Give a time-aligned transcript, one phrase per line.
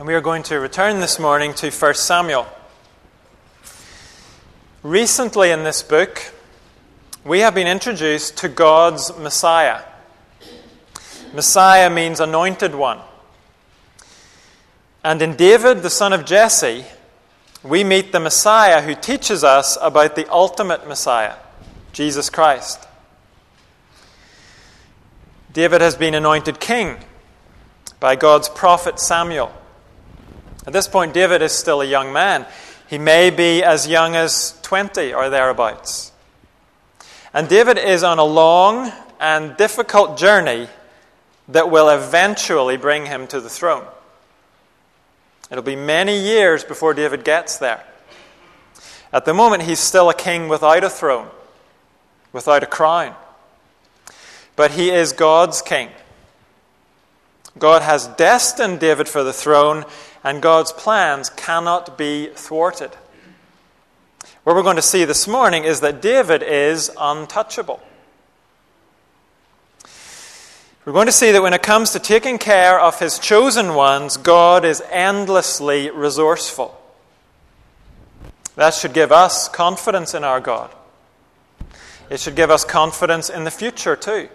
[0.00, 2.46] And we are going to return this morning to 1 Samuel.
[4.82, 6.32] Recently in this book,
[7.22, 9.82] we have been introduced to God's Messiah.
[11.34, 13.00] Messiah means anointed one.
[15.04, 16.86] And in David, the son of Jesse,
[17.62, 21.34] we meet the Messiah who teaches us about the ultimate Messiah,
[21.92, 22.88] Jesus Christ.
[25.52, 26.96] David has been anointed king
[28.00, 29.52] by God's prophet Samuel.
[30.70, 32.46] At this point, David is still a young man.
[32.86, 36.12] He may be as young as 20 or thereabouts.
[37.34, 40.68] And David is on a long and difficult journey
[41.48, 43.84] that will eventually bring him to the throne.
[45.50, 47.82] It'll be many years before David gets there.
[49.12, 51.30] At the moment, he's still a king without a throne,
[52.32, 53.16] without a crown.
[54.54, 55.88] But he is God's king.
[57.58, 59.84] God has destined David for the throne,
[60.22, 62.90] and God's plans cannot be thwarted.
[64.44, 67.80] What we're going to see this morning is that David is untouchable.
[70.84, 74.16] We're going to see that when it comes to taking care of his chosen ones,
[74.16, 76.76] God is endlessly resourceful.
[78.56, 80.74] That should give us confidence in our God.
[82.08, 84.28] It should give us confidence in the future, too.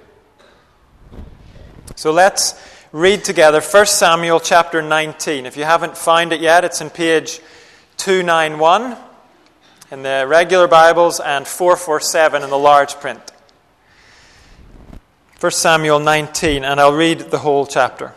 [1.96, 2.54] So let's
[2.96, 5.46] read together 1 Samuel chapter 19.
[5.46, 7.42] If you haven't found it yet, it's in page
[7.98, 8.96] 291
[9.92, 13.34] in the regular Bibles and 447 in the large print.
[15.42, 18.14] 1 Samuel 19, and I'll read the whole chapter.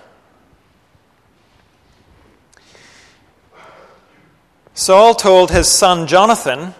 [4.74, 6.76] Saul told his son Jonathan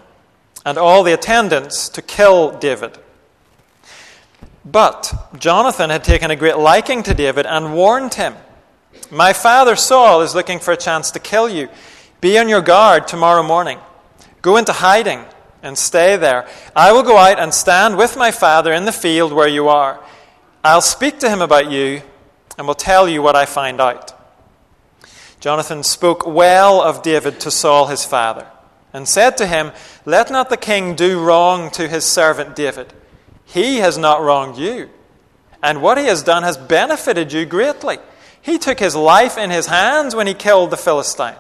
[0.65, 2.97] and all the attendants to kill David.
[4.71, 8.35] But Jonathan had taken a great liking to David and warned him
[9.11, 11.69] My father Saul is looking for a chance to kill you.
[12.21, 13.79] Be on your guard tomorrow morning.
[14.43, 15.25] Go into hiding
[15.63, 16.47] and stay there.
[16.77, 20.01] I will go out and stand with my father in the field where you are.
[20.63, 22.03] I'll speak to him about you
[22.59, 24.13] and will tell you what I find out.
[25.41, 28.47] Jonathan spoke well of David to Saul his father
[28.93, 29.73] and said to him,
[30.05, 32.93] Let not the king do wrong to his servant David.
[33.49, 34.91] He has not wronged you,
[35.63, 37.97] and what he has done has benefited you greatly.
[38.43, 41.35] He took his life in his hands when he killed the Philistine.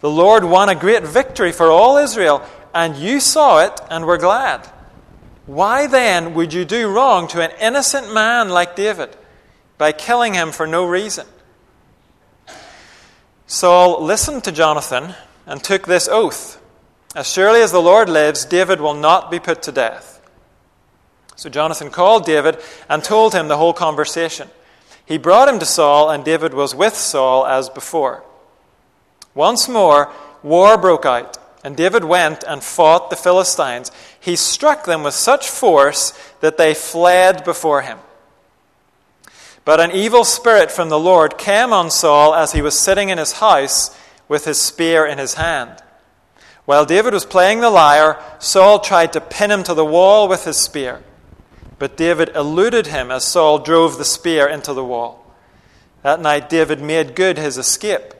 [0.00, 2.42] The Lord won a great victory for all Israel,
[2.74, 4.66] and you saw it and were glad.
[5.44, 9.14] Why then would you do wrong to an innocent man like David
[9.76, 11.26] by killing him for no reason?
[13.46, 15.14] Saul listened to Jonathan
[15.44, 16.62] and took this oath
[17.14, 20.19] As surely as the Lord lives, David will not be put to death.
[21.40, 24.50] So Jonathan called David and told him the whole conversation.
[25.06, 28.22] He brought him to Saul, and David was with Saul as before.
[29.34, 30.12] Once more,
[30.42, 33.90] war broke out, and David went and fought the Philistines.
[34.20, 37.96] He struck them with such force that they fled before him.
[39.64, 43.16] But an evil spirit from the Lord came on Saul as he was sitting in
[43.16, 43.98] his house
[44.28, 45.82] with his spear in his hand.
[46.66, 50.44] While David was playing the lyre, Saul tried to pin him to the wall with
[50.44, 51.02] his spear.
[51.80, 55.26] But David eluded him as Saul drove the spear into the wall.
[56.02, 58.12] That night, David made good his escape.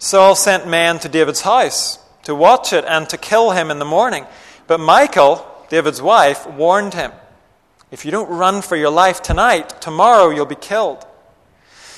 [0.00, 3.84] Saul sent men to David's house to watch it and to kill him in the
[3.84, 4.26] morning.
[4.66, 7.12] But Michal, David's wife, warned him
[7.92, 11.06] If you don't run for your life tonight, tomorrow you'll be killed.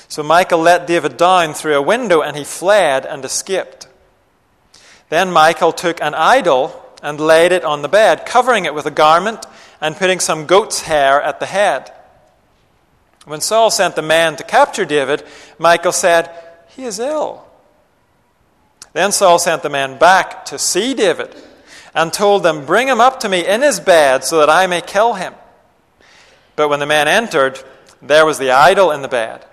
[0.07, 3.87] So Michal let David down through a window and he fled and escaped.
[5.09, 8.91] Then Michal took an idol and laid it on the bed, covering it with a
[8.91, 9.43] garment
[9.81, 11.91] and putting some goat's hair at the head.
[13.25, 15.23] When Saul sent the man to capture David,
[15.59, 16.29] Michal said,
[16.69, 17.45] He is ill.
[18.93, 21.35] Then Saul sent the man back to see David
[21.93, 24.81] and told them, Bring him up to me in his bed so that I may
[24.81, 25.33] kill him.
[26.55, 27.59] But when the man entered,
[28.01, 29.45] there was the idol in the bed,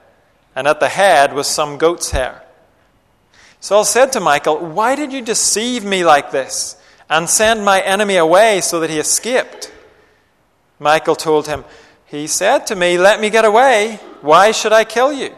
[0.54, 2.42] and at the head was some goat's hair.
[3.60, 6.76] Saul said to Michal, Why did you deceive me like this
[7.10, 9.72] and send my enemy away so that he escaped?
[10.84, 11.64] Michal told him,
[12.04, 13.98] He said to me, Let me get away.
[14.20, 15.34] Why should I kill you?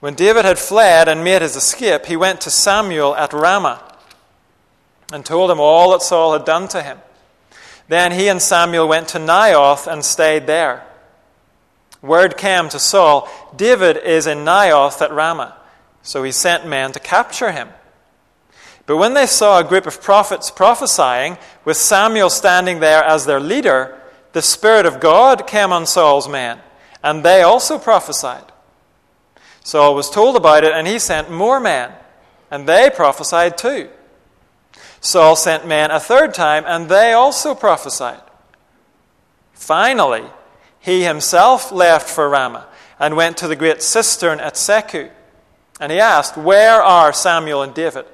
[0.00, 3.82] When David had fled and made his escape, he went to Samuel at Ramah
[5.12, 6.98] and told him all that Saul had done to him.
[7.88, 10.84] Then he and Samuel went to Naioth and stayed there.
[12.02, 15.56] Word came to Saul David is in Naioth at Ramah.
[16.02, 17.68] So he sent men to capture him.
[18.88, 21.36] But when they saw a group of prophets prophesying,
[21.66, 24.00] with Samuel standing there as their leader,
[24.32, 26.58] the Spirit of God came on Saul's men,
[27.04, 28.50] and they also prophesied.
[29.62, 31.92] Saul was told about it, and he sent more men,
[32.50, 33.90] and they prophesied too.
[35.02, 38.22] Saul sent men a third time, and they also prophesied.
[39.52, 40.24] Finally,
[40.80, 42.66] he himself left for Ramah
[42.98, 45.10] and went to the great cistern at Sechu.
[45.78, 48.06] And he asked, Where are Samuel and David?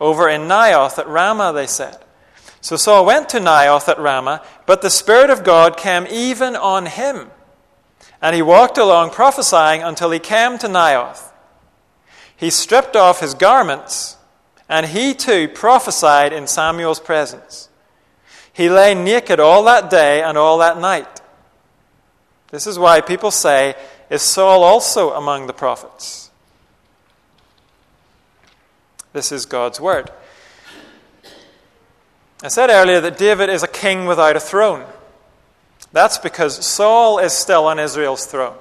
[0.00, 1.98] Over in Naioth at Ramah, they said.
[2.60, 6.86] So Saul went to Naioth at Ramah, but the Spirit of God came even on
[6.86, 7.30] him.
[8.20, 11.32] And he walked along prophesying until he came to Naioth.
[12.36, 14.16] He stripped off his garments,
[14.68, 17.68] and he too prophesied in Samuel's presence.
[18.52, 21.20] He lay naked all that day and all that night.
[22.50, 23.74] This is why people say,
[24.10, 26.25] Is Saul also among the prophets?
[29.16, 30.10] This is God's word.
[32.42, 34.84] I said earlier that David is a king without a throne.
[35.90, 38.58] That's because Saul is still on Israel's throne.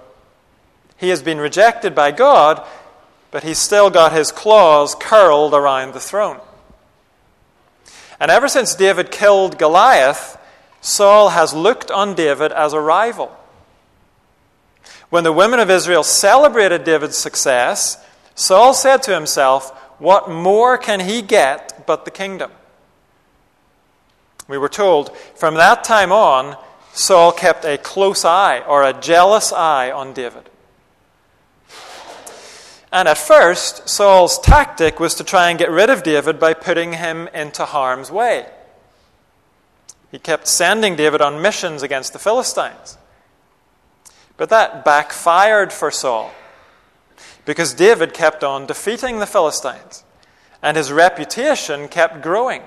[0.95, 2.65] He has been rejected by God,
[3.31, 6.39] but he's still got his claws curled around the throne.
[8.17, 10.37] And ever since David killed Goliath,
[10.79, 13.37] Saul has looked on David as a rival.
[15.09, 18.01] When the women of Israel celebrated David's success,
[18.35, 22.51] Saul said to himself, What more can he get but the kingdom?
[24.47, 26.57] We were told from that time on,
[26.93, 30.49] Saul kept a close eye or a jealous eye on David.
[32.91, 36.93] And at first, Saul's tactic was to try and get rid of David by putting
[36.93, 38.45] him into harm's way.
[40.11, 42.97] He kept sending David on missions against the Philistines.
[44.37, 46.31] But that backfired for Saul
[47.45, 50.03] because David kept on defeating the Philistines
[50.61, 52.63] and his reputation kept growing.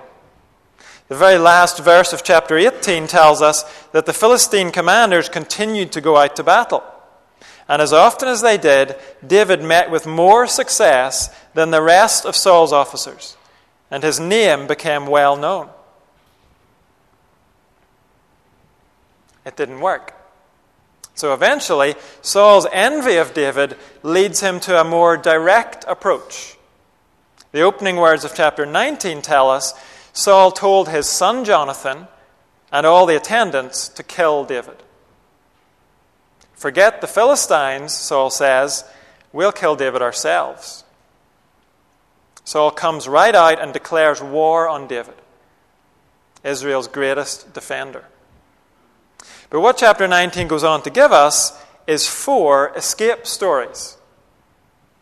[1.09, 6.01] The very last verse of chapter 18 tells us that the Philistine commanders continued to
[6.01, 6.85] go out to battle.
[7.67, 8.95] And as often as they did,
[9.27, 13.37] David met with more success than the rest of Saul's officers,
[13.91, 15.69] and his name became well known.
[19.45, 20.15] It didn't work.
[21.19, 26.57] So eventually, Saul's envy of David leads him to a more direct approach.
[27.51, 29.75] The opening words of chapter 19 tell us
[30.13, 32.07] Saul told his son Jonathan
[32.71, 34.77] and all the attendants to kill David.
[36.55, 38.85] Forget the Philistines, Saul says,
[39.33, 40.85] we'll kill David ourselves.
[42.45, 45.17] Saul comes right out and declares war on David,
[46.45, 48.05] Israel's greatest defender.
[49.51, 53.97] But what chapter 19 goes on to give us is four escape stories.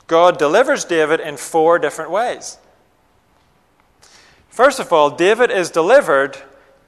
[0.07, 2.59] God delivers David in four different ways.
[4.49, 6.39] First of all, David is delivered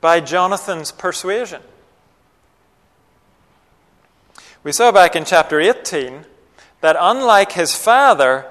[0.00, 1.62] by Jonathan's persuasion.
[4.62, 6.24] We saw back in chapter 18
[6.80, 8.46] that unlike his father,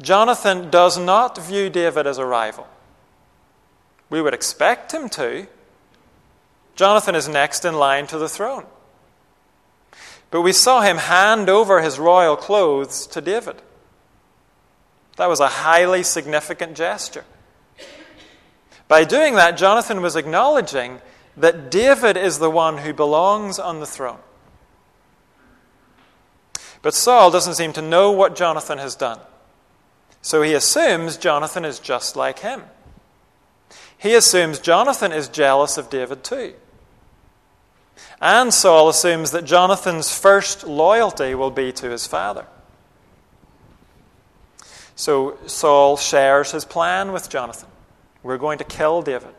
[0.00, 2.66] Jonathan does not view David as a rival.
[4.08, 5.46] We would expect him to.
[6.82, 8.66] Jonathan is next in line to the throne.
[10.32, 13.62] But we saw him hand over his royal clothes to David.
[15.16, 17.24] That was a highly significant gesture.
[18.88, 21.00] By doing that, Jonathan was acknowledging
[21.36, 24.18] that David is the one who belongs on the throne.
[26.82, 29.20] But Saul doesn't seem to know what Jonathan has done.
[30.20, 32.64] So he assumes Jonathan is just like him.
[33.96, 36.54] He assumes Jonathan is jealous of David too.
[38.20, 42.46] And Saul assumes that Jonathan's first loyalty will be to his father.
[44.94, 47.68] So Saul shares his plan with Jonathan.
[48.22, 49.34] We're going to kill David.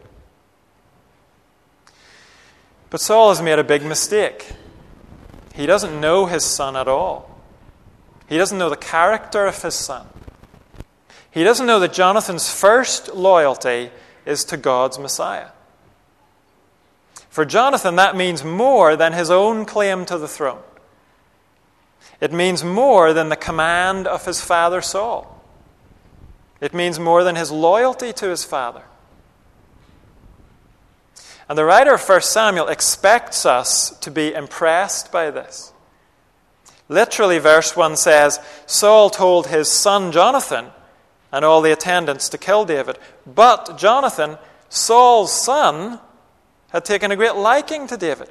[2.90, 4.52] But Saul has made a big mistake.
[5.56, 7.40] He doesn't know his son at all.
[8.28, 10.08] He doesn't know the character of his son.
[11.32, 13.92] He doesn't know that Jonathan's first loyalty
[14.26, 15.50] is to God's Messiah.
[17.34, 20.62] For Jonathan, that means more than his own claim to the throne.
[22.22, 25.44] It means more than the command of his father Saul.
[26.62, 28.84] It means more than his loyalty to his father.
[31.50, 35.74] And the writer of 1 Samuel expects us to be impressed by this.
[36.88, 40.68] Literally, verse 1 says Saul told his son Jonathan
[41.32, 43.00] and all the attendants to kill David.
[43.26, 44.38] But Jonathan,
[44.70, 46.00] Saul's son,
[46.74, 48.30] had taken a great liking to David.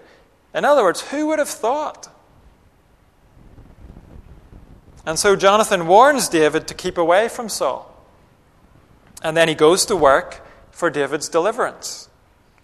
[0.52, 2.08] In other words, who would have thought?
[5.06, 7.88] And so Jonathan warns David to keep away from Saul.
[9.22, 12.08] And then he goes to work for David's deliverance.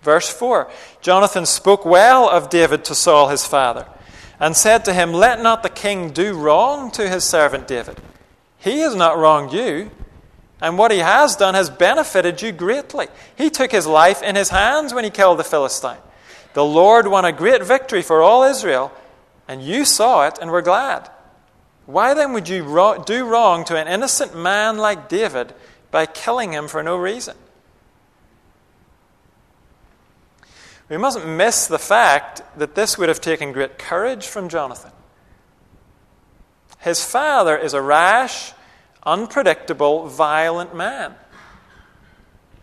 [0.02, 0.70] Verse 4
[1.00, 3.86] Jonathan spoke well of David to Saul his father,
[4.40, 8.00] and said to him, Let not the king do wrong to his servant David,
[8.58, 9.90] He has not wronged you,
[10.60, 13.06] and what he has done has benefited you greatly.
[13.36, 15.98] He took his life in his hands when he killed the Philistine.
[16.54, 18.92] The Lord won a great victory for all Israel,
[19.46, 21.08] and you saw it and were glad.
[21.86, 22.62] Why then would you
[23.06, 25.54] do wrong to an innocent man like David
[25.90, 27.36] by killing him for no reason?
[30.88, 34.90] We mustn't miss the fact that this would have taken great courage from Jonathan.
[36.80, 38.52] His father is a rash,
[39.04, 41.14] unpredictable, violent man.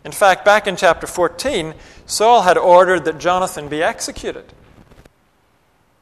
[0.04, 1.74] In fact, back in chapter 14,
[2.06, 4.54] Saul had ordered that Jonathan be executed.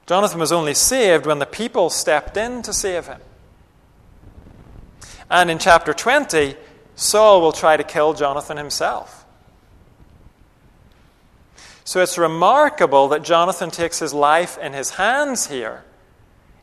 [0.05, 3.21] Jonathan was only saved when the people stepped in to save him.
[5.29, 6.55] And in chapter 20,
[6.95, 9.25] Saul will try to kill Jonathan himself.
[11.85, 15.83] So it's remarkable that Jonathan takes his life in his hands here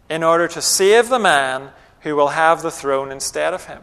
[0.09, 3.83] in order to save the man who will have the throne instead of him.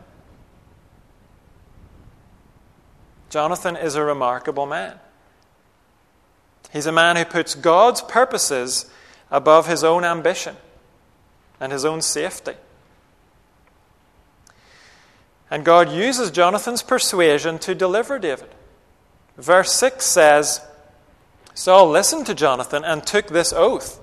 [3.30, 5.00] Jonathan is a remarkable man.
[6.72, 8.90] He's a man who puts God's purposes
[9.32, 10.56] above his own ambition
[11.60, 12.54] and his own safety.
[15.50, 18.50] And God uses Jonathan's persuasion to deliver David.
[19.38, 20.62] Verse 6 says
[21.54, 24.00] Saul listened to Jonathan and took this oath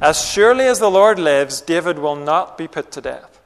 [0.00, 3.40] As surely as the Lord lives, David will not be put to death.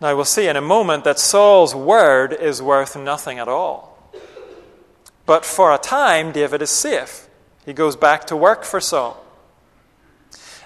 [0.00, 4.12] Now, we'll see in a moment that Saul's word is worth nothing at all.
[5.26, 7.28] But for a time, David is safe.
[7.64, 9.24] He goes back to work for Saul.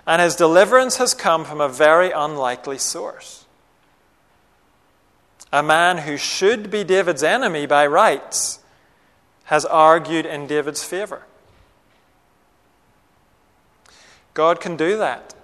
[0.07, 3.45] And his deliverance has come from a very unlikely source.
[5.53, 8.61] A man who should be David's enemy by rights
[9.45, 11.25] has argued in David's favor.
[14.39, 15.35] God can do that.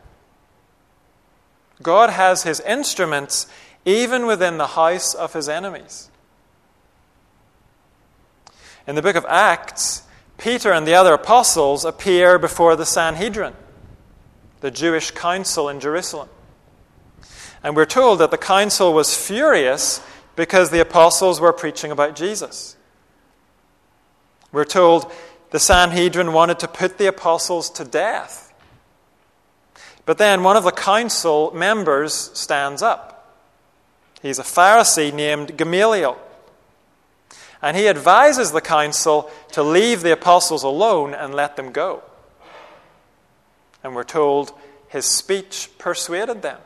[1.83, 3.49] God has his instruments
[3.85, 6.11] even within the house of his enemies.
[8.87, 10.05] In the book of Acts,
[10.39, 13.55] Peter and the other apostles appear before the Sanhedrin,
[14.61, 16.29] the Jewish council in Jerusalem.
[17.65, 20.01] And we're told that the council was furious
[20.37, 22.77] because the apostles were preaching about Jesus.
[24.53, 25.11] We're told
[25.51, 28.44] the Sanhedrin wanted to put the apostles to death.
[30.07, 33.15] But then one of the council members stands up.
[34.21, 36.19] He's a Pharisee named Gamaliel.
[37.63, 42.03] And he advises the council to leave the apostles alone and let them go.
[43.83, 44.53] And we're told
[44.89, 46.59] his speech persuaded them.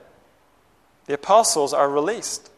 [1.07, 2.51] The apostles are released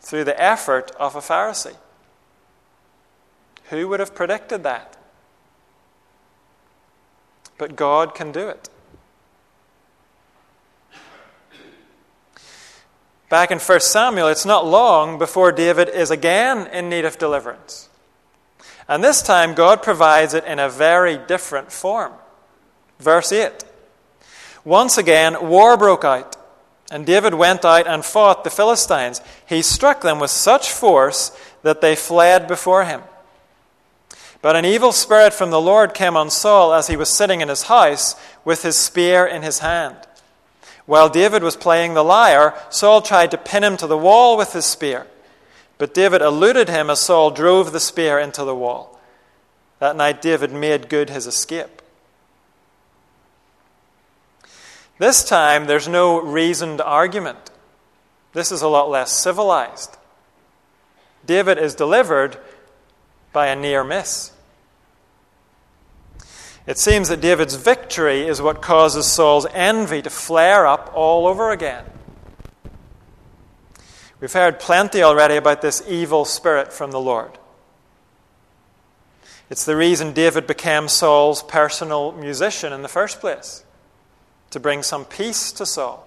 [0.00, 1.76] through the effort of a Pharisee.
[3.70, 4.96] Who would have predicted that?
[7.58, 8.68] But God can do it.
[13.28, 17.88] Back in 1 Samuel, it's not long before David is again in need of deliverance.
[18.88, 22.12] And this time, God provides it in a very different form.
[22.98, 23.64] Verse 8
[24.64, 26.36] Once again, war broke out,
[26.90, 29.20] and David went out and fought the Philistines.
[29.46, 31.30] He struck them with such force
[31.62, 33.02] that they fled before him.
[34.40, 37.48] But an evil spirit from the Lord came on Saul as he was sitting in
[37.48, 39.96] his house with his spear in his hand.
[40.88, 44.54] While David was playing the lyre, Saul tried to pin him to the wall with
[44.54, 45.06] his spear.
[45.76, 48.98] But David eluded him as Saul drove the spear into the wall.
[49.80, 51.82] That night, David made good his escape.
[54.96, 57.50] This time, there's no reasoned argument.
[58.32, 59.94] This is a lot less civilized.
[61.26, 62.38] David is delivered
[63.34, 64.32] by a near miss.
[66.68, 71.50] It seems that David's victory is what causes Saul's envy to flare up all over
[71.50, 71.82] again.
[74.20, 77.38] We've heard plenty already about this evil spirit from the Lord.
[79.48, 83.64] It's the reason David became Saul's personal musician in the first place,
[84.50, 86.06] to bring some peace to Saul.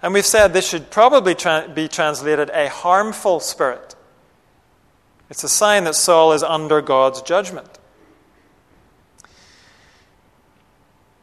[0.00, 3.96] And we've said this should probably tra- be translated a harmful spirit.
[5.28, 7.80] It's a sign that Saul is under God's judgment.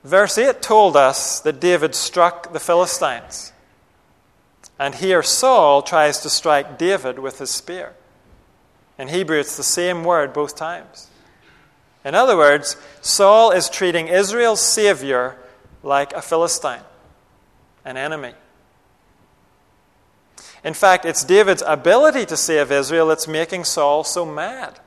[0.04, 3.54] Verse 8 told us that David struck the Philistines.
[4.80, 7.94] And here Saul tries to strike David with his spear.
[8.98, 11.08] In Hebrew, it's the same word both times.
[12.04, 15.38] In other words, Saul is treating Israel's Savior
[15.84, 16.82] like a Philistine,
[17.86, 18.34] an enemy.
[20.64, 24.80] In fact, it's David's ability to save Israel that's making Saul so mad.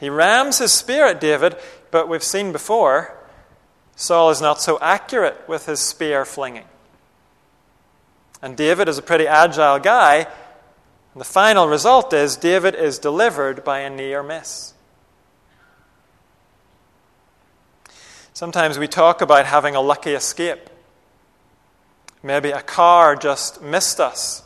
[0.00, 1.56] He rams his spear at David,
[1.90, 3.14] but we've seen before
[3.96, 6.64] Saul is not so accurate with his spear flinging.
[8.42, 10.26] And David is a pretty agile guy.
[11.14, 14.74] And the final result is David is delivered by a near miss.
[18.32, 20.68] Sometimes we talk about having a lucky escape.
[22.22, 24.42] Maybe a car just missed us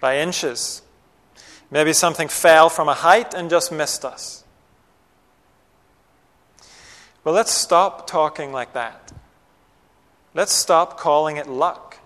[0.00, 0.82] by inches.
[1.70, 4.42] Maybe something fell from a height and just missed us.
[7.26, 9.10] Well, let's stop talking like that.
[10.32, 11.98] Let's stop calling it luck.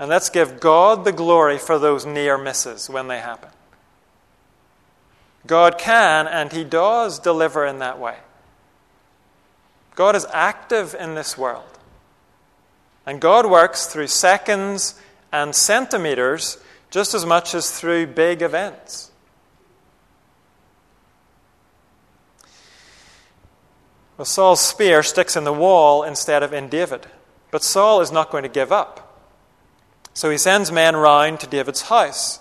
[0.00, 3.50] And let's give God the glory for those near misses when they happen.
[5.46, 8.16] God can and He does deliver in that way.
[9.94, 11.78] God is active in this world.
[13.06, 15.00] And God works through seconds
[15.30, 16.58] and centimeters
[16.90, 19.11] just as much as through big events.
[24.22, 27.08] Well, Saul's spear sticks in the wall instead of in David.
[27.50, 29.20] But Saul is not going to give up.
[30.14, 32.38] So he sends men round to David's house.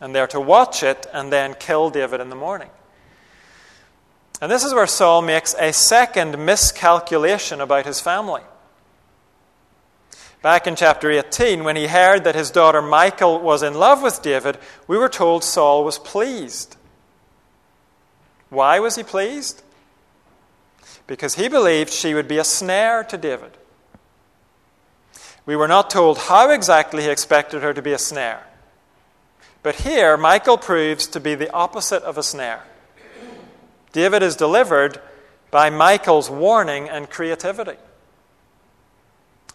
[0.00, 2.70] And they're to watch it and then kill David in the morning.
[4.40, 8.42] And this is where Saul makes a second miscalculation about his family.
[10.42, 14.22] Back in chapter 18, when he heard that his daughter Michal was in love with
[14.22, 14.58] David,
[14.88, 16.74] we were told Saul was pleased.
[18.50, 19.62] Why was he pleased?
[21.12, 23.50] Because he believed she would be a snare to David.
[25.44, 28.42] We were not told how exactly he expected her to be a snare.
[29.62, 32.62] But here, Michal proves to be the opposite of a snare.
[33.92, 35.02] David is delivered
[35.50, 37.76] by Michal's warning and creativity.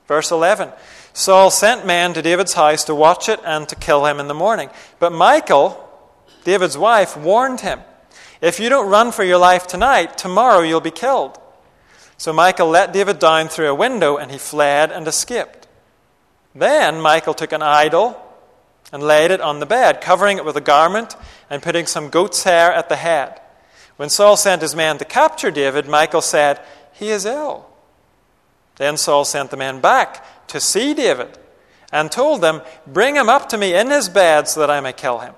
[0.08, 0.72] Verse 11
[1.14, 4.36] Saul sent men to David's house to watch it and to kill him in the
[4.36, 4.70] morning.
[5.00, 5.90] But Michal,
[6.44, 7.80] David's wife, warned him
[8.42, 11.40] If you don't run for your life tonight, tomorrow you'll be killed.
[12.18, 15.68] So Michal let David down through a window, and he fled and escaped.
[16.56, 18.20] Then Michal took an idol
[18.92, 21.16] and laid it on the bed, covering it with a garment
[21.50, 23.40] and putting some goat's hair at the head.
[23.98, 26.60] When Saul sent his men to capture David, Michal said,
[26.94, 27.68] He is ill.
[28.78, 31.38] Then Saul sent the men back to see David
[31.92, 34.94] and told them, Bring him up to me in his bed so that I may
[34.94, 35.34] kill him.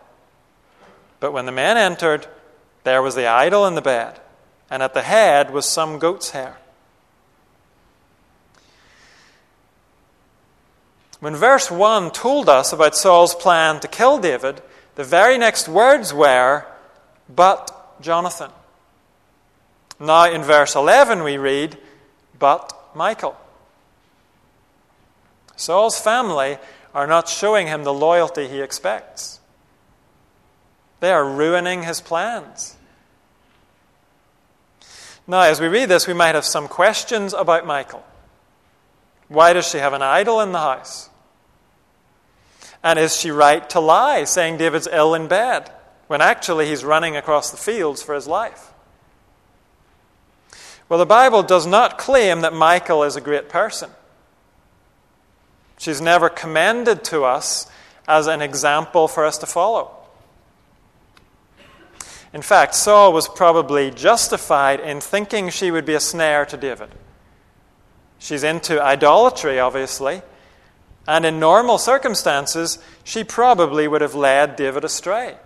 [1.19, 2.27] But when the men entered,
[2.83, 4.19] there was the idol in the bed,
[4.69, 6.57] and at the head was some goat's hair.
[11.19, 14.61] When verse 1 told us about Saul's plan to kill David,
[14.95, 16.65] the very next words were,
[17.33, 18.51] But Jonathan.
[19.99, 21.77] Now in verse 11 we read,
[22.37, 23.35] But Michal.
[25.55, 26.57] Saul's family
[26.93, 29.39] are not showing him the loyalty he expects.
[31.01, 32.75] They are ruining his plans.
[35.27, 38.03] Now, as we read this, we might have some questions about Michal.
[39.29, 41.09] Why does she have an idol in the house?
[42.83, 45.71] And is she right to lie, saying David's ill in bed,
[46.07, 48.73] when actually he's running across the fields for his life?
[50.89, 53.91] Well, the Bible does not claim that Michal is a great person.
[55.77, 57.69] She's never commended to us
[58.07, 59.91] as an example for us to follow.
[62.33, 66.89] In fact, Saul was probably justified in thinking she would be a snare to David.
[68.19, 70.21] She's into idolatry, obviously,
[71.07, 75.37] and in normal circumstances, she probably would have led David astray.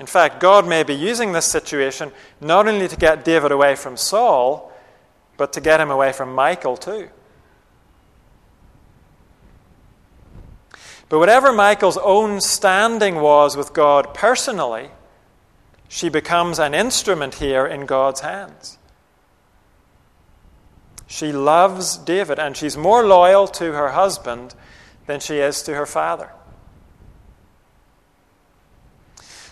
[0.00, 2.10] In fact, God may be using this situation
[2.40, 4.72] not only to get David away from Saul,
[5.36, 7.10] but to get him away from Michal too.
[11.08, 14.90] But whatever Michal's own standing was with God personally,
[15.88, 18.78] she becomes an instrument here in God's hands.
[21.14, 24.52] She loves David, and she's more loyal to her husband
[25.06, 26.32] than she is to her father.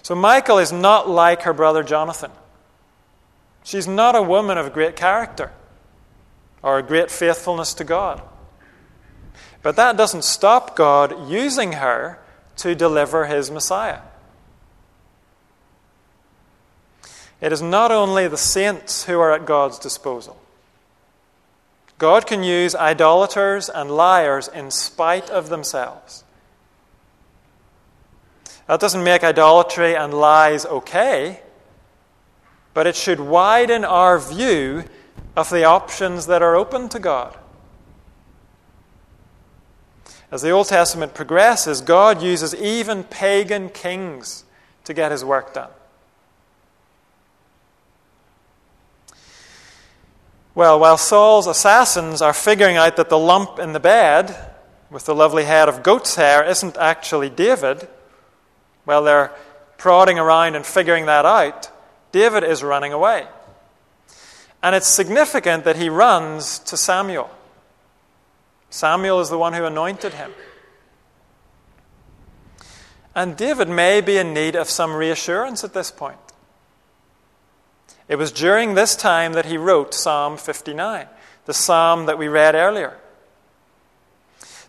[0.03, 2.33] So Michal is not like her brother Jonathan.
[3.62, 5.53] She's not a woman of great character
[6.64, 8.20] or a great faithfulness to God.
[9.62, 12.18] But that doesn't stop God using her
[12.57, 14.01] to deliver his Messiah.
[17.40, 20.41] It is not only the saints who are at God's disposal.
[21.98, 26.24] God can use idolaters and liars in spite of themselves.
[28.66, 31.40] That doesn't make idolatry and lies okay,
[32.74, 34.85] but it should widen our view
[35.37, 37.37] of the options that are open to God.
[40.31, 44.44] As the Old Testament progresses, God uses even pagan kings
[44.85, 45.70] to get his work done.
[50.55, 54.53] Well, while Saul's assassins are figuring out that the lump in the bed
[54.91, 57.88] with the lovely head of goat's hair isn't actually David,
[58.85, 59.33] while they're
[59.79, 61.71] prodding around and figuring that out,
[62.12, 63.27] David is running away.
[64.62, 67.31] And it's significant that he runs to Samuel.
[68.69, 70.33] Samuel is the one who anointed him.
[73.15, 76.19] And David may be in need of some reassurance at this point.
[78.09, 81.07] It was during this time that he wrote Psalm 59,
[81.47, 82.99] the psalm that we read earlier.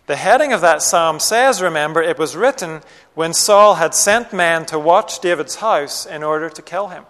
[0.06, 2.82] The heading of that psalm says, remember, it was written
[3.14, 7.04] when Saul had sent men to watch David's house in order to kill him.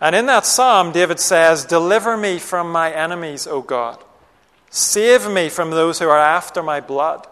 [0.00, 3.98] And in that psalm, David says, Deliver me from my enemies, O God.
[4.70, 7.26] Save me from those who are after my blood.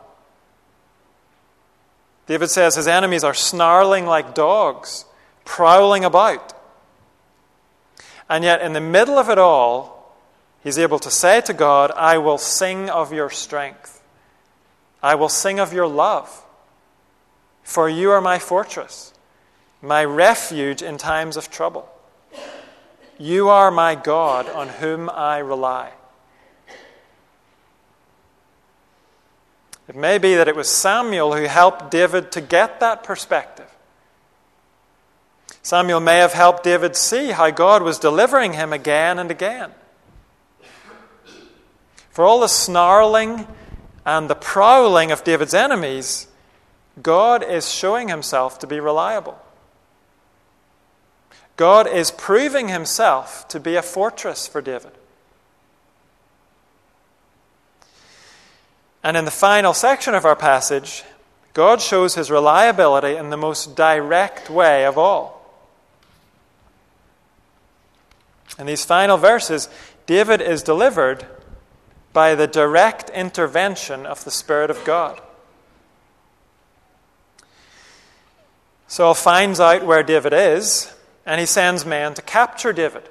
[2.27, 5.05] David says his enemies are snarling like dogs,
[5.47, 6.53] prowling about.
[8.29, 10.15] And yet, in the middle of it all,
[10.63, 14.03] he's able to say to God, I will sing of your strength.
[15.03, 16.43] I will sing of your love.
[17.63, 19.15] For you are my fortress,
[19.81, 21.89] my refuge in times of trouble.
[23.19, 25.93] You are my God on whom I rely.
[29.89, 33.71] It may be that it was Samuel who helped David to get that perspective.
[35.67, 39.73] Samuel may have helped David see how God was delivering him again and again.
[42.09, 43.49] For all the snarling
[44.05, 46.29] and the prowling of David's enemies,
[47.03, 49.37] God is showing himself to be reliable.
[51.57, 54.93] God is proving himself to be a fortress for David.
[59.03, 61.03] And in the final section of our passage,
[61.55, 65.36] God shows his reliability in the most direct way of all.
[68.59, 69.69] In these final verses,
[70.07, 71.27] David is delivered
[72.13, 75.21] by the direct intervention of the Spirit of God.
[78.89, 80.95] Saul finds out where David is,
[81.27, 83.09] and he sends men to capture David.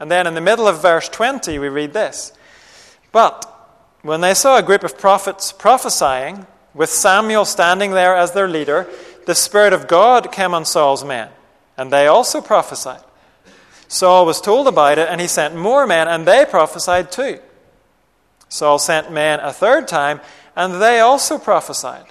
[0.00, 2.32] And then in the middle of verse 20, we read this
[3.12, 3.44] But
[4.02, 8.86] when they saw a group of prophets prophesying, with Samuel standing there as their leader,
[9.26, 11.30] the Spirit of God came on Saul's men,
[11.76, 13.02] and they also prophesied.
[13.88, 17.38] Saul was told about it, and he sent more men, and they prophesied too.
[18.48, 20.20] Saul sent men a third time,
[20.54, 22.06] and they also prophesied.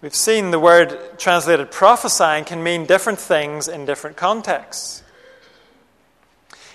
[0.00, 5.02] We've seen the word translated prophesying can mean different things in different contexts.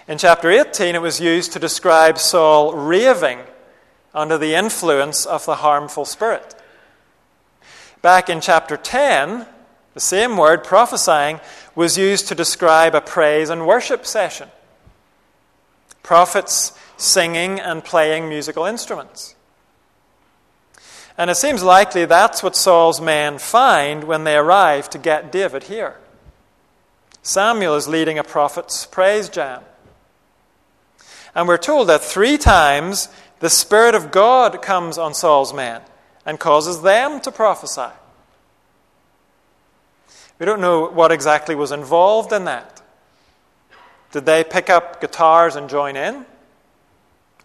[0.07, 3.39] In chapter 18, it was used to describe Saul raving
[4.13, 6.53] under the influence of the harmful spirit.
[8.01, 9.47] Back in chapter 10,
[9.93, 11.39] the same word, prophesying,
[11.75, 14.49] was used to describe a praise and worship session.
[16.01, 19.35] Prophets singing and playing musical instruments.
[21.17, 25.63] And it seems likely that's what Saul's men find when they arrive to get David
[25.63, 25.97] here.
[27.21, 29.61] Samuel is leading a prophet's praise jam.
[31.35, 35.81] And we're told that three times the Spirit of God comes on Saul's men
[36.25, 37.91] and causes them to prophesy.
[40.43, 42.81] We don't know what exactly was involved in that.
[44.11, 46.25] Did they pick up guitars and join in?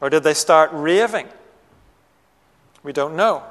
[0.00, 1.28] Or did they start raving?
[2.82, 3.44] We don't know.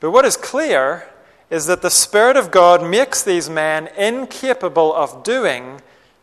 [0.00, 1.10] But what is clear
[1.50, 5.82] is that the Spirit of God makes these men incapable of doing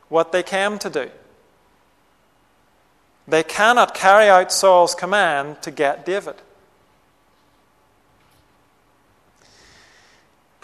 [0.10, 1.12] what they came to do.
[3.28, 6.42] They cannot carry out Saul's command to get David.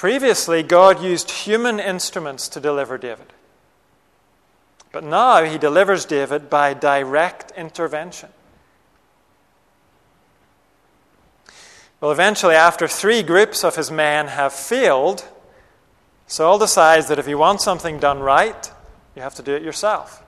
[0.03, 3.27] Previously, God used human instruments to deliver David.
[4.91, 8.27] But now he delivers David by direct intervention.
[12.01, 15.25] Well, eventually, after three groups of his men have failed,
[16.27, 18.69] Saul decides that if you want something done right,
[19.15, 20.21] you have to do it yourself.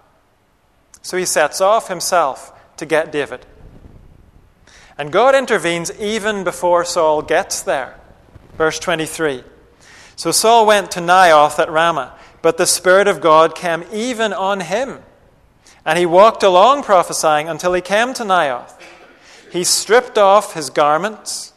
[1.02, 3.46] So he sets off himself to get David.
[4.98, 8.00] And God intervenes even before Saul gets there.
[8.58, 9.44] Verse 23.
[10.16, 14.62] So Saul went to Naioth at Ramah, but the Spirit of God came even on
[14.62, 15.00] him.
[15.86, 18.80] And he walked along prophesying until he came to Naioth.
[19.52, 21.54] He stripped off his garments,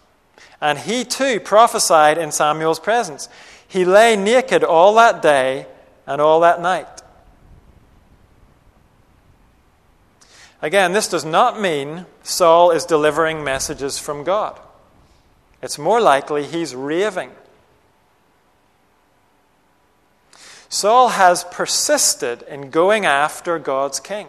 [0.61, 3.29] and he too prophesied in Samuel's presence.
[3.67, 5.67] He lay naked all that day
[6.07, 7.03] and all that night.
[10.61, 14.59] Again, this does not mean Saul is delivering messages from God.
[15.63, 17.31] It's more likely he's raving.
[20.69, 24.29] Saul has persisted in going after God's king.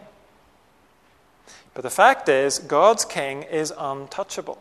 [1.73, 4.58] But the fact is, God's king is untouchable.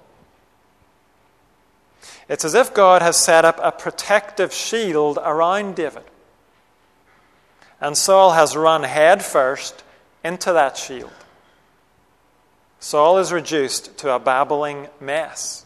[2.29, 6.05] It's as if God has set up a protective shield around David.
[7.81, 9.83] And Saul has run headfirst
[10.25, 11.13] into that shield.
[12.81, 15.65] Saul is reduced to a babbling mess.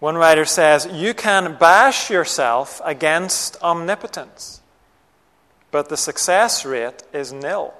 [0.00, 4.60] One writer says, You can bash yourself against omnipotence,
[5.70, 7.74] but the success rate is nil.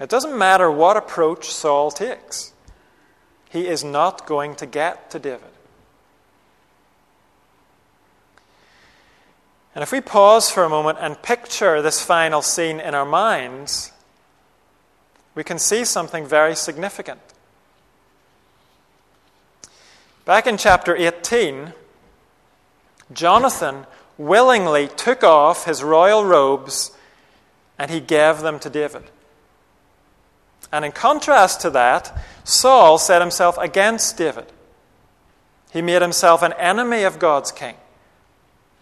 [0.00, 2.52] It doesn't matter what approach Saul takes,
[3.48, 5.50] he is not going to get to David.
[9.74, 13.92] And if we pause for a moment and picture this final scene in our minds,
[15.34, 17.25] we can see something very significant.
[20.26, 21.72] Back in chapter 18,
[23.12, 23.86] Jonathan
[24.18, 26.90] willingly took off his royal robes
[27.78, 29.04] and he gave them to David.
[30.72, 34.46] And in contrast to that, Saul set himself against David.
[35.72, 37.76] He made himself an enemy of God's king.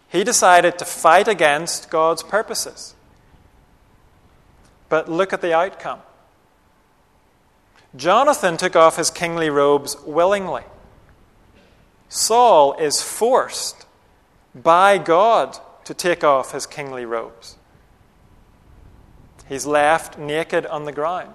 [0.08, 2.94] He decided to fight against God's purposes.
[4.88, 6.00] But look at the outcome.
[7.94, 10.62] Jonathan took off his kingly robes willingly.
[12.08, 13.86] Saul is forced
[14.54, 17.56] by God to take off his kingly robes.
[19.48, 21.34] He's left naked on the ground.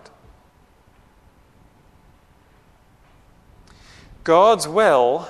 [4.24, 5.30] God's will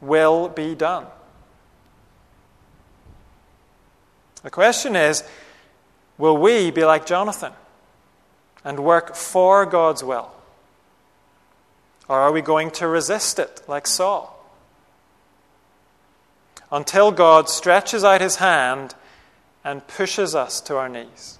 [0.00, 1.06] will be done.
[4.42, 5.22] The question is
[6.16, 7.52] will we be like Jonathan
[8.64, 10.30] and work for God's will?
[12.08, 14.39] Or are we going to resist it like Saul?
[16.70, 18.94] Until God stretches out his hand
[19.64, 21.38] and pushes us to our knees.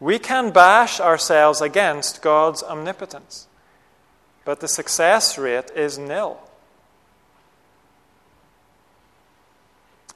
[0.00, 3.46] We can bash ourselves against God's omnipotence,
[4.44, 6.38] but the success rate is nil.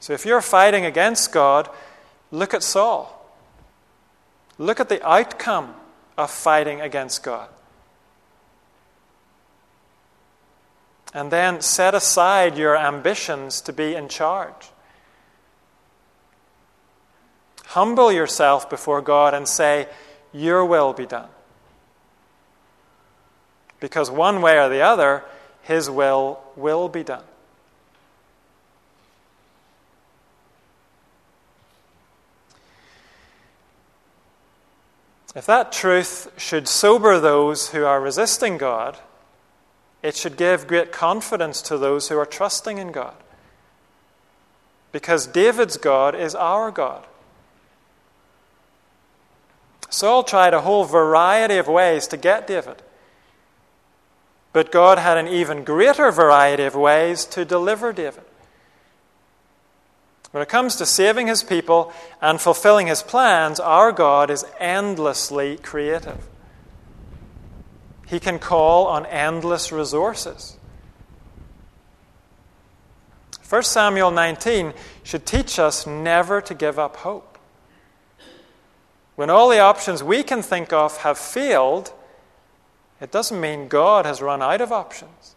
[0.00, 1.68] So if you're fighting against God,
[2.30, 3.14] look at Saul.
[4.58, 5.74] Look at the outcome
[6.16, 7.48] of fighting against God.
[11.14, 14.70] And then set aside your ambitions to be in charge.
[17.68, 19.88] Humble yourself before God and say,
[20.32, 21.28] Your will be done.
[23.80, 25.24] Because one way or the other,
[25.62, 27.24] His will will be done.
[35.34, 38.98] If that truth should sober those who are resisting God,
[40.02, 43.14] it should give great confidence to those who are trusting in God.
[44.92, 47.04] Because David's God is our God.
[49.90, 52.82] Saul tried a whole variety of ways to get David.
[54.52, 58.24] But God had an even greater variety of ways to deliver David.
[60.30, 65.56] When it comes to saving his people and fulfilling his plans, our God is endlessly
[65.56, 66.26] creative.
[68.08, 70.56] He can call on endless resources.
[73.48, 77.38] 1 Samuel 19 should teach us never to give up hope.
[79.14, 81.92] When all the options we can think of have failed,
[83.00, 85.34] it doesn't mean God has run out of options.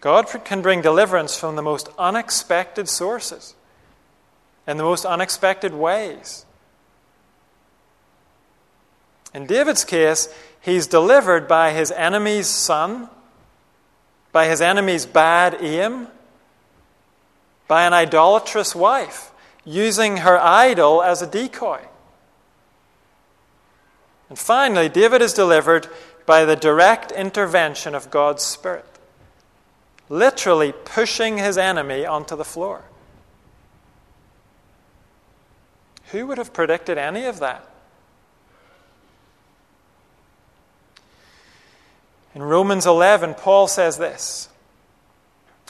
[0.00, 3.54] God can bring deliverance from the most unexpected sources,
[4.66, 6.46] in the most unexpected ways.
[9.34, 13.10] In David's case, he's delivered by his enemy's son,
[14.32, 16.08] by his enemy's bad aim,
[17.68, 19.32] by an idolatrous wife,
[19.64, 21.80] using her idol as a decoy.
[24.28, 25.88] And finally, David is delivered
[26.24, 28.86] by the direct intervention of God's Spirit
[30.08, 32.82] literally pushing his enemy onto the floor.
[36.12, 37.68] Who would have predicted any of that?
[42.34, 44.48] In Romans 11, Paul says this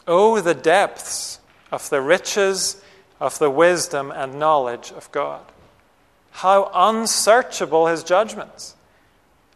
[0.07, 2.83] Oh, the depths of the riches
[3.21, 5.45] of the wisdom and knowledge of God!
[6.31, 8.75] How unsearchable his judgments,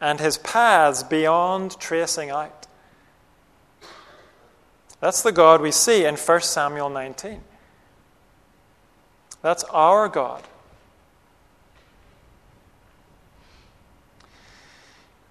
[0.01, 2.67] and his paths beyond tracing out.
[5.01, 7.41] That's the God we see in 1 Samuel 19.
[9.43, 10.43] That's our God.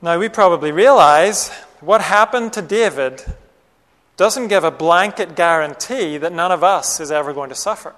[0.01, 3.23] Now, we probably realize what happened to David
[4.17, 7.93] doesn't give a blanket guarantee that none of us is ever going to suffer.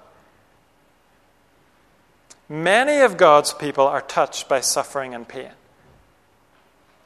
[2.50, 5.52] Many of God's people are touched by suffering and pain.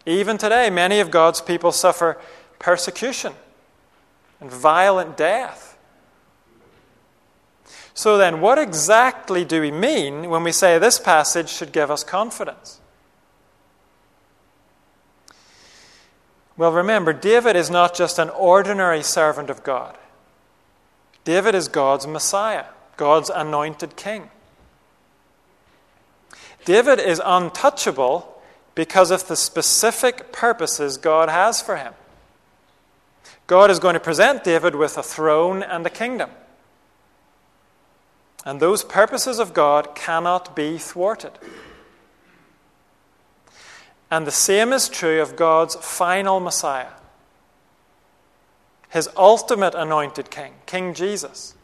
[0.06, 2.18] Even today, many of God's people suffer
[2.60, 3.34] persecution
[4.40, 5.78] and violent death.
[7.94, 12.04] So, then, what exactly do we mean when we say this passage should give us
[12.04, 12.80] confidence?
[16.56, 19.98] Well, remember, David is not just an ordinary servant of God.
[21.24, 22.66] David is God's Messiah,
[22.98, 24.30] God's anointed king.
[26.66, 28.42] David is untouchable
[28.76, 31.94] because of the specific purposes God has for him.
[33.48, 36.30] God is going to present David with a throne and a kingdom.
[38.46, 41.32] And those purposes of God cannot be thwarted.
[44.14, 46.92] And the same is true of God's final Messiah,
[48.90, 51.56] his ultimate anointed king, King Jesus.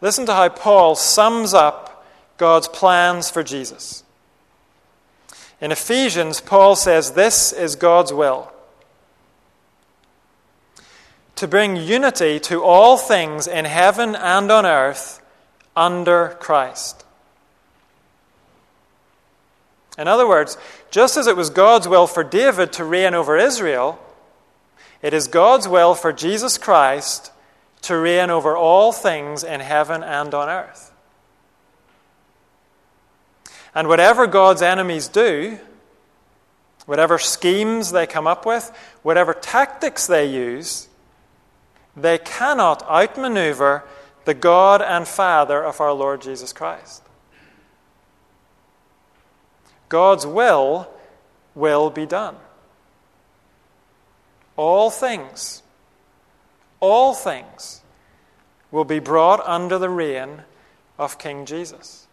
[0.00, 2.06] Listen to how Paul sums up
[2.38, 4.02] God's plans for Jesus.
[5.60, 8.50] In Ephesians, Paul says, This is God's will
[11.34, 15.22] to bring unity to all things in heaven and on earth
[15.76, 17.04] under Christ.
[19.98, 20.56] In other words,
[20.90, 23.98] just as it was God's will for David to reign over Israel,
[25.02, 27.32] it is God's will for Jesus Christ
[27.82, 30.92] to reign over all things in heaven and on earth.
[33.74, 35.58] And whatever God's enemies do,
[36.86, 38.70] whatever schemes they come up with,
[39.02, 40.88] whatever tactics they use,
[41.96, 43.84] they cannot outmaneuver
[44.24, 47.02] the God and Father of our Lord Jesus Christ.
[49.92, 50.88] God's will
[51.54, 52.36] will be done.
[54.56, 55.62] All things,
[56.80, 57.82] all things
[58.70, 60.44] will be brought under the reign
[60.98, 62.06] of King Jesus.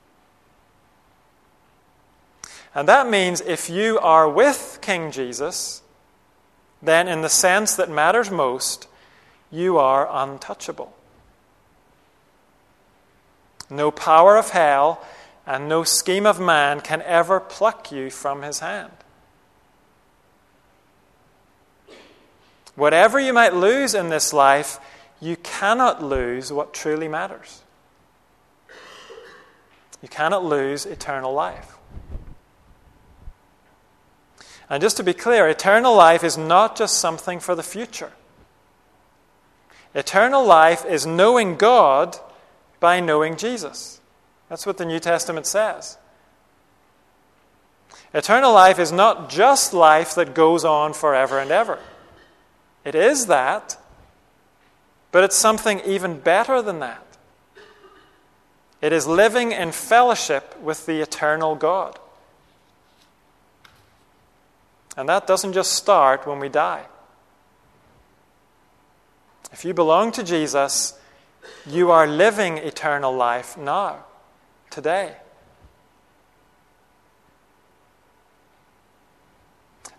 [2.76, 5.82] And that means if you are with King Jesus,
[6.82, 8.90] then in the sense that matters most,
[9.54, 10.94] you are untouchable.
[13.70, 15.02] No power of hell
[15.50, 18.92] and no scheme of man can ever pluck you from his hand.
[22.76, 24.80] Whatever you might lose in this life,
[25.20, 27.64] you cannot lose what truly matters.
[30.04, 31.78] You cannot lose eternal life.
[34.70, 38.12] And just to be clear, eternal life is not just something for the future.
[39.96, 42.18] Eternal life is knowing God
[42.80, 43.99] by knowing Jesus.
[44.50, 45.98] That's what the New Testament says.
[48.14, 51.80] Eternal life is not just life that goes on forever and ever.
[52.84, 53.78] It is that,
[55.12, 57.06] but it's something even better than that.
[58.82, 62.00] It is living in fellowship with the eternal God.
[64.98, 66.86] And that doesn't just start when we die.
[69.52, 70.98] If you belong to Jesus,
[71.66, 74.06] you are living eternal life now,
[74.70, 75.16] today.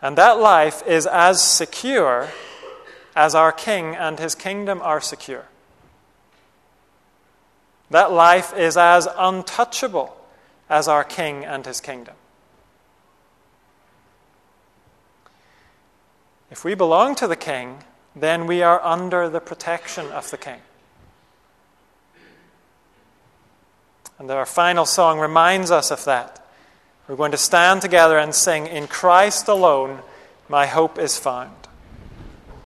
[0.03, 2.31] And that life is as secure
[3.15, 5.47] as our King and his kingdom are secure.
[7.91, 10.17] That life is as untouchable
[10.71, 12.15] as our King and his kingdom.
[16.51, 17.85] If we belong to the King,
[18.17, 20.61] then we are under the protection of the King.
[24.21, 26.45] And our final song reminds us of that.
[27.09, 30.01] We're going to stand together and sing, In Christ alone
[30.47, 31.60] my hope is found.